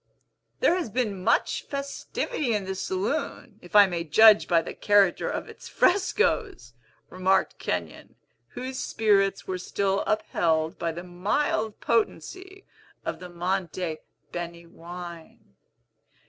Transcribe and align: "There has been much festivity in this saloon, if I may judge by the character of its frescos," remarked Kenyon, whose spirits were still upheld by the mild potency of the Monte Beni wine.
"There 0.61 0.73
has 0.73 0.89
been 0.89 1.23
much 1.23 1.61
festivity 1.67 2.55
in 2.55 2.65
this 2.65 2.81
saloon, 2.81 3.59
if 3.61 3.75
I 3.75 3.85
may 3.85 4.03
judge 4.03 4.47
by 4.47 4.63
the 4.63 4.73
character 4.73 5.29
of 5.29 5.47
its 5.47 5.67
frescos," 5.69 6.73
remarked 7.11 7.59
Kenyon, 7.59 8.15
whose 8.55 8.79
spirits 8.79 9.45
were 9.47 9.59
still 9.59 9.99
upheld 10.07 10.79
by 10.79 10.91
the 10.91 11.03
mild 11.03 11.79
potency 11.81 12.65
of 13.05 13.19
the 13.19 13.29
Monte 13.29 13.99
Beni 14.31 14.65
wine. 14.65 15.53